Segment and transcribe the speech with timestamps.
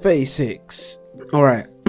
[0.00, 0.98] 36.
[1.32, 1.66] Alright.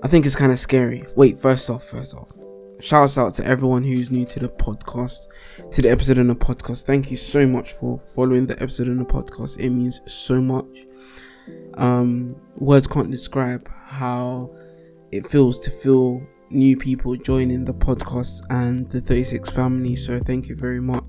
[0.00, 1.04] I think it's kind of scary.
[1.16, 2.30] Wait, first off, first off.
[2.80, 5.26] Shouts out to everyone who's new to the podcast,
[5.72, 6.84] to the episode on the podcast.
[6.84, 9.58] Thank you so much for following the episode on the podcast.
[9.58, 10.86] It means so much.
[11.74, 14.54] Um, words can't describe how
[15.10, 19.96] it feels to feel new people joining the podcast and the 36 family.
[19.96, 21.07] So thank you very much.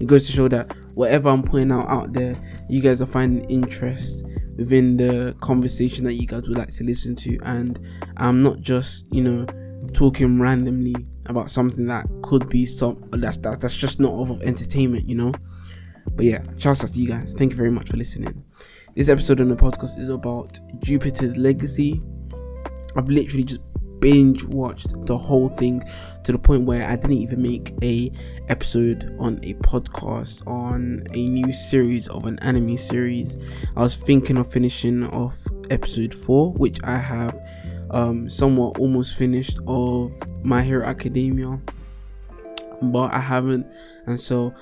[0.00, 2.36] It goes to show that whatever I'm putting out out there,
[2.68, 4.24] you guys are finding interest
[4.56, 7.78] within the conversation that you guys would like to listen to, and
[8.16, 9.46] I'm not just you know
[9.92, 10.94] talking randomly
[11.26, 15.32] about something that could be some that's that's, that's just not of entertainment, you know.
[16.12, 17.34] But yeah, shouts out to you guys.
[17.34, 18.44] Thank you very much for listening.
[18.94, 22.02] This episode on the podcast is about Jupiter's legacy.
[22.96, 23.60] I've literally just
[24.00, 25.82] binge watched the whole thing
[26.24, 28.12] to the point where I didn't even make a
[28.48, 33.36] episode on a podcast on a new series of an anime series.
[33.76, 35.38] I was thinking of finishing off
[35.70, 37.38] episode 4 which I have
[37.90, 41.60] um somewhat almost finished of My Hero Academia
[42.82, 43.66] but I haven't
[44.06, 44.54] and so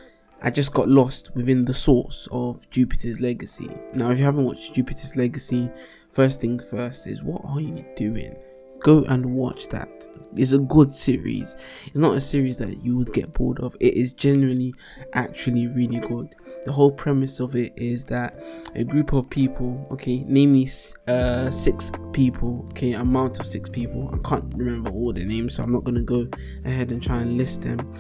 [0.42, 3.70] I just got lost within the source of Jupiter's Legacy.
[3.94, 5.70] Now if you haven't watched Jupiter's Legacy,
[6.12, 8.36] first thing first is what are you doing?
[8.86, 9.88] Go and watch that.
[10.36, 11.56] It's a good series.
[11.86, 13.74] It's not a series that you would get bored of.
[13.80, 14.74] It is genuinely
[15.12, 16.36] actually really good.
[16.64, 18.40] The whole premise of it is that
[18.76, 20.68] a group of people okay namely
[21.08, 24.08] uh six people okay amount of six people.
[24.14, 26.28] I can't remember all the names so i'm not to go
[26.64, 27.90] ahead and try and list them.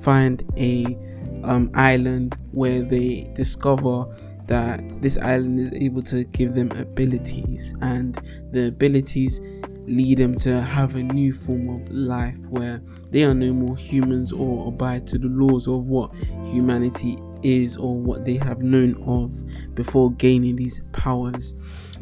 [0.00, 0.96] Find a
[1.42, 4.06] um island where they discover
[4.46, 7.74] that this island is able to give them abilities.
[7.80, 8.14] And
[8.52, 9.40] the abilities
[9.86, 14.32] lead them to have a new form of life where they are no more humans
[14.32, 16.12] or abide to the laws of what
[16.44, 21.54] humanity is or what they have known of before gaining these powers.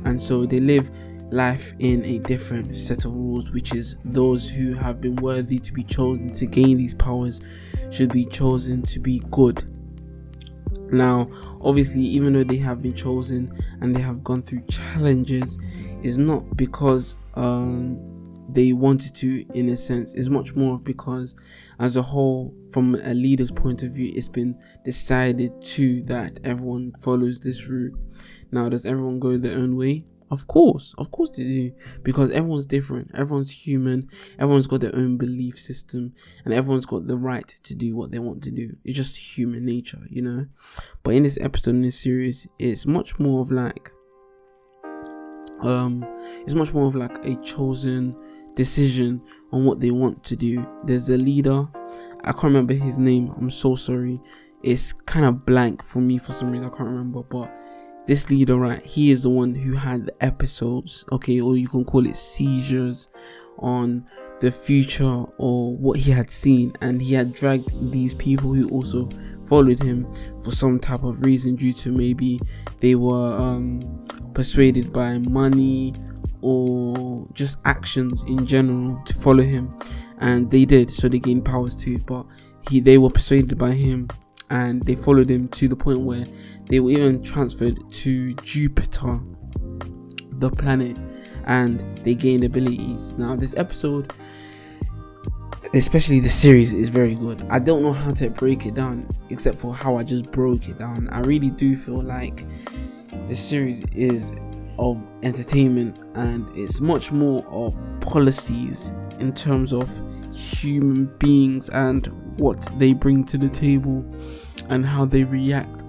[0.04, 0.90] And so they live
[1.30, 5.72] life in a different set of rules, which is those who have been worthy to
[5.72, 7.40] be chosen to gain these powers
[7.90, 9.68] should be chosen to be good.
[10.92, 11.28] Now,
[11.60, 15.58] obviously, even though they have been chosen and they have gone through challenges,
[16.04, 17.98] is not because um,
[18.50, 20.12] they wanted to in a sense.
[20.12, 21.34] Is much more because
[21.80, 26.92] as a whole from a leader's point of view it's been decided to that everyone
[27.00, 27.98] follows this route.
[28.52, 30.04] Now does everyone go their own way?
[30.30, 30.94] Of course.
[30.98, 31.72] Of course they do.
[32.02, 33.10] Because everyone's different.
[33.14, 34.08] Everyone's human.
[34.38, 36.12] Everyone's got their own belief system.
[36.44, 38.74] And everyone's got the right to do what they want to do.
[38.84, 40.46] It's just human nature you know?
[41.02, 43.90] But in this episode in this series it's much more of like
[45.60, 46.04] um
[46.42, 48.16] it's much more of like a chosen
[48.54, 49.20] decision
[49.52, 50.66] on what they want to do.
[50.84, 51.66] There's a leader.
[52.22, 53.32] I can't remember his name.
[53.36, 54.20] I'm so sorry.
[54.62, 56.66] It's kind of blank for me for some reason.
[56.66, 57.52] I can't remember but
[58.06, 61.86] this leader right he is the one who had the episodes okay or you can
[61.86, 63.08] call it seizures
[63.58, 64.06] on
[64.40, 66.72] the future or what he had seen.
[66.80, 69.08] And he had dragged these people who also
[69.46, 70.06] followed him
[70.42, 72.40] for some type of reason due to maybe
[72.80, 75.94] they were um, persuaded by money
[76.40, 79.74] or just actions in general to follow him.
[80.18, 81.98] And they did so they gained powers too.
[81.98, 82.26] But
[82.68, 84.08] he they were persuaded by him
[84.50, 86.26] and they followed him to the point where
[86.68, 89.20] they were even transferred to Jupiter
[90.32, 90.96] the planet
[91.46, 93.12] and they gained abilities.
[93.12, 94.12] Now this episode
[95.74, 99.58] especially the series is very good i don't know how to break it down except
[99.58, 102.46] for how i just broke it down i really do feel like
[103.28, 104.32] the series is
[104.78, 109.88] of entertainment and it's much more of policies in terms of
[110.34, 112.06] human beings and
[112.38, 114.04] what they bring to the table
[114.68, 115.84] and how they react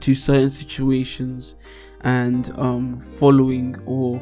[0.00, 1.54] to certain situations
[2.02, 4.20] and um, following or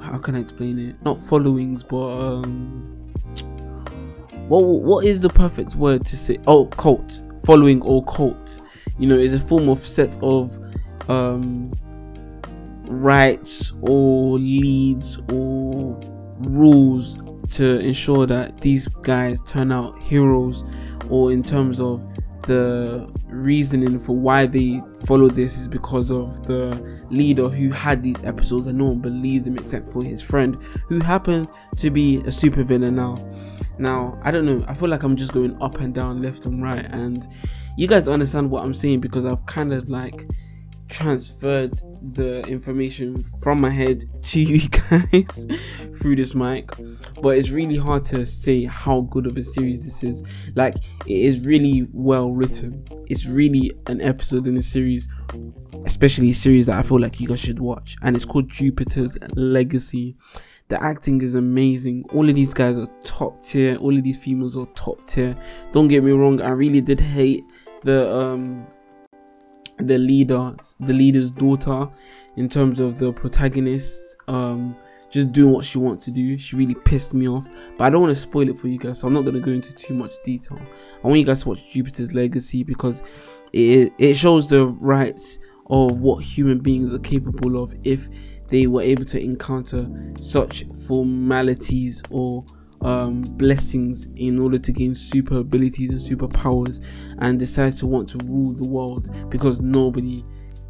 [0.00, 0.96] how can I explain it?
[1.02, 3.07] Not followings, but um,
[4.48, 6.38] what what is the perfect word to say?
[6.46, 7.20] Oh, cult.
[7.44, 8.62] Following or cult.
[8.98, 10.58] You know, is a form of set of
[11.08, 11.72] um,
[12.86, 16.00] rights or leads or
[16.40, 17.18] rules
[17.50, 20.64] to ensure that these guys turn out heroes
[21.08, 22.06] or in terms of
[22.42, 28.22] the reasoning for why they follow this is because of the leader who had these
[28.24, 30.56] episodes and no one believed him except for his friend
[30.88, 33.16] who happened to be a supervillain now
[33.78, 36.62] now i don't know i feel like i'm just going up and down left and
[36.62, 37.28] right and
[37.76, 40.26] you guys understand what i'm saying because i've kind of like
[40.88, 41.82] transferred
[42.14, 45.46] the information from my head to you guys
[46.00, 46.70] through this mic
[47.20, 50.22] but it's really hard to say how good of a series this is.
[50.54, 50.76] Like
[51.06, 52.84] it is really well written.
[53.06, 55.08] It's really an episode in a series
[55.84, 59.16] especially a series that i feel like you guys should watch and it's called jupiter's
[59.36, 60.16] legacy
[60.68, 62.04] the acting is amazing.
[62.12, 63.76] All of these guys are top tier.
[63.76, 65.36] All of these females are top tier.
[65.72, 67.44] Don't get me wrong i really did hate
[67.84, 68.66] the um
[69.78, 71.88] the leader the leader's daughter
[72.36, 74.76] in terms of the protagonist um
[75.10, 76.36] just doing what she wants to do.
[76.36, 77.48] She really pissed me off.
[77.78, 79.40] But i don't want to spoil it for you guys so i'm not going to
[79.40, 80.58] go into too much detail.
[81.02, 83.02] I want you guys to watch jupiter's legacy because
[83.54, 85.38] it it shows the rights
[85.70, 88.08] of what human beings are capable of if
[88.48, 89.88] they were able to encounter
[90.20, 92.44] such formalities or
[92.80, 96.84] um, blessings in order to gain super abilities and superpowers
[97.18, 100.24] and decide to want to rule the world because nobody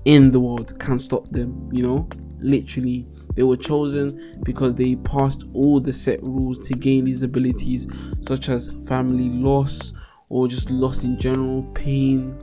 [0.05, 2.09] in the world can stop them, you know?
[2.41, 7.87] Literally, they were chosen because they passed all the set rules to gain these abilities,
[8.21, 9.93] such as family loss
[10.29, 12.39] or just loss in general, pain,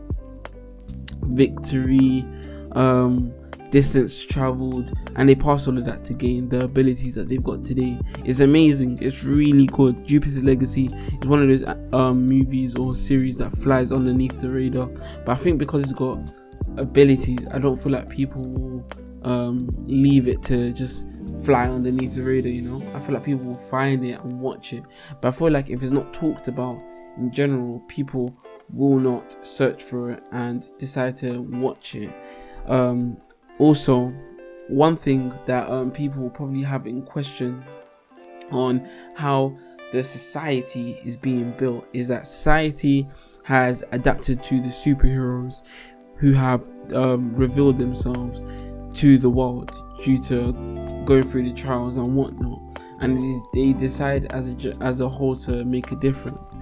[1.23, 2.25] victory,
[2.73, 3.33] um,
[3.75, 7.61] distance traveled and they pass all of that to gain the abilities that they've got
[7.61, 7.99] today.
[8.23, 8.99] It's amazing.
[9.01, 10.05] It's really good.
[10.05, 10.85] Jupiter's legacy
[11.21, 14.87] is one of those um, movies or series that flies underneath the radar.
[15.25, 16.19] But i think because it's got
[16.77, 18.87] abilities i don't feel like people will
[19.23, 21.05] um, leave it to just
[21.43, 22.81] fly underneath the radar you know?
[22.95, 24.83] I feel like people will find it and watch it.
[25.19, 26.81] But i feel like if it's not talked about
[27.17, 28.33] in general people
[28.71, 32.13] will not search for it and decide to watch it.
[32.67, 33.17] Um,
[33.59, 34.13] also
[34.67, 37.63] one thing that um, people will probably have in question
[38.51, 39.55] on how
[39.91, 43.07] the society is being built is that society
[43.43, 45.61] has adapted to the superheroes
[46.17, 48.43] who have um, revealed themselves
[48.93, 49.71] to the world
[50.03, 50.51] due to
[51.05, 52.59] going through the trials and whatnot
[53.01, 56.55] and they decide as a as a whole to make a difference.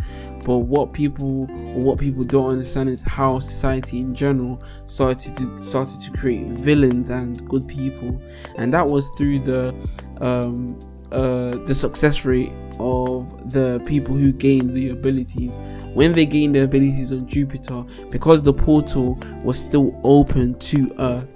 [0.43, 1.45] But what people
[1.75, 7.09] what people don't understand is how society in general started to started to create villains
[7.09, 8.19] and good people.
[8.57, 9.75] And that was through the
[10.21, 10.79] um
[11.11, 15.59] uh the success rate of the people who gained the abilities.
[15.93, 21.27] When they gained the abilities on Jupiter because the portal was still open to Earth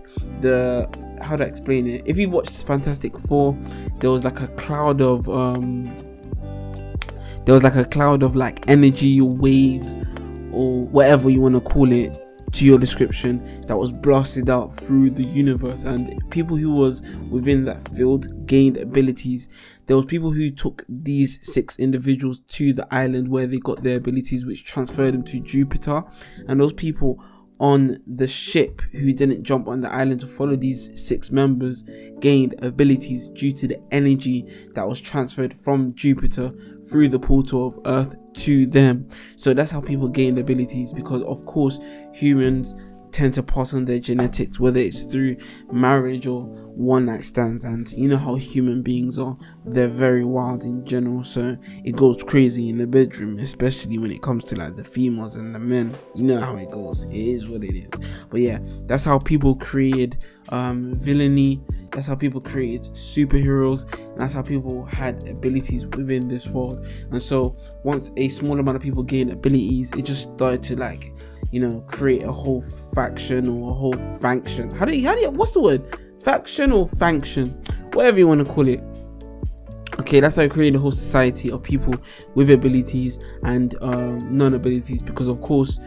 [0.41, 0.89] the
[1.21, 2.03] how to explain it.
[2.05, 3.57] If you've watched fantastic four
[3.99, 5.85] there was like a cloud of um
[7.45, 9.95] there was like a cloud of like energy waves
[10.51, 12.21] or whatever you want to call it
[12.53, 15.83] to your description that was blasted out through the universe.
[15.83, 19.47] And people who was within that field gained abilities.
[19.85, 23.97] There was people who took these six individuals to the island where they got their
[23.97, 26.03] abilities which transferred them to jupiter.
[26.47, 27.23] And those people
[27.59, 31.83] on the ship who didn't jump on the island to follow these six members
[32.19, 36.51] gained abilities due to the energy that was transferred from Jupiter
[36.89, 39.07] through the portal of Earth to them.
[39.35, 41.79] So that's how people gain abilities because, of course,
[42.13, 42.75] humans
[43.11, 45.37] tend to pass on their genetics, whether it's through
[45.71, 47.63] marriage or one night stands.
[47.63, 51.23] And you know how human beings are, they're very wild in general.
[51.23, 55.35] So it goes crazy in the bedroom, especially when it comes to like the females
[55.35, 55.93] and the men.
[56.15, 57.89] You know how it goes, it is what it is.
[58.29, 60.17] But yeah, that's how people created
[60.49, 61.61] um, villainy.
[61.91, 63.85] That's how people created superheroes,
[64.17, 66.85] that's how people had abilities within this world.
[67.11, 71.13] And so, once a small amount of people gain abilities, it just started to like
[71.51, 74.69] you know, create a whole faction or a whole function.
[74.71, 75.83] How do you, how do you, what's the word?
[76.21, 77.49] Faction or function?
[77.93, 78.81] Whatever you want to call it.
[79.99, 81.95] Okay, that's how I create a whole society of people
[82.35, 85.79] with abilities and um, non abilities because, of course,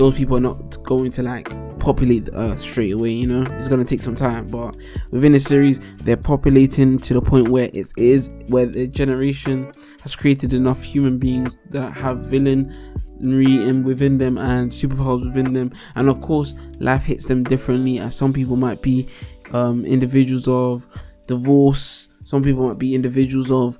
[0.00, 3.68] those people are not going to like populate the earth straight away you know it's
[3.68, 4.74] going to take some time but
[5.10, 10.16] within the series they're populating to the point where it is where the generation has
[10.16, 12.74] created enough human beings that have villain
[13.22, 15.72] in within them and superpowers within them.
[15.94, 19.08] And of course life hits them differently as some people might be
[19.52, 20.88] um, individuals of
[21.26, 23.78] divorce some people might be individuals of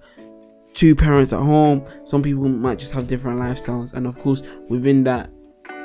[0.72, 3.92] two parents at home some people might just have different lifestyles.
[3.92, 5.30] And of course within that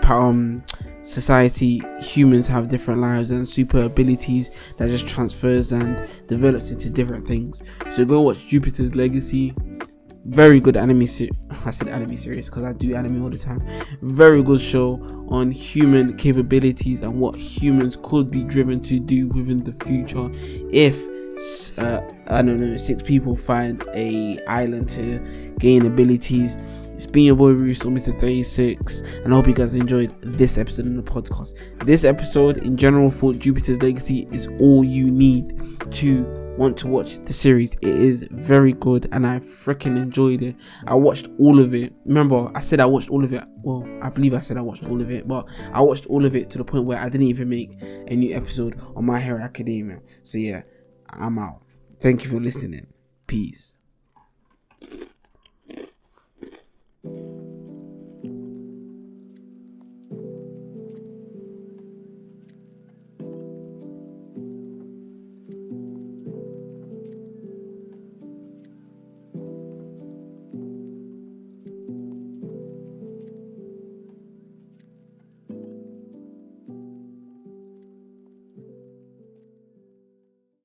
[0.04, 0.64] um,
[1.04, 7.28] society humans have different lives and super abilities that just transfers and develops into different
[7.28, 7.62] things.
[7.90, 9.54] So go watch jupiter's legacy
[10.25, 11.34] very good anime series.
[11.65, 13.65] I said anime series because I do anime all the time.
[14.01, 19.63] Very good show on human capabilities and what humans could be driven to do within
[19.63, 20.29] the future
[20.72, 20.98] if
[21.77, 25.20] uh, I don't know six people find a island to
[25.60, 26.58] gain abilities
[26.96, 28.17] It's been your boy Russo, Mr.
[28.17, 31.55] 36, and I hope you guys enjoyed this episode of the podcast.
[31.86, 35.60] This episode, in general, for Jupiter's Legacy is all you need
[35.91, 37.74] to want to watch the series.
[37.82, 40.56] It is very good and I freaking enjoyed it.
[40.88, 41.94] I watched all of it.
[42.06, 43.44] Remember, I said I watched all of it.
[43.62, 46.36] Well, I believe I said I watched all of it, but I watched all of
[46.36, 49.42] it to the point where I didn't even make a new episode on My Hero
[49.42, 50.00] Academia.
[50.24, 50.62] So yeah,
[51.10, 51.62] I'm out.
[52.00, 52.88] Thank you for listening.
[53.28, 53.76] Peace.